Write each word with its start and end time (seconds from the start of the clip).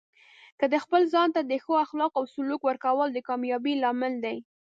د 0.73 0.75
خپل 0.83 1.01
ځان 1.13 1.29
ته 1.35 1.41
د 1.43 1.51
ښه 1.63 1.73
اخلاقو 1.85 2.17
او 2.19 2.23
سلوک 2.33 2.61
ورکول 2.65 3.07
د 3.13 3.17
کامیابۍ 3.27 3.73
لامل 3.83 4.13
دی. 4.25 4.37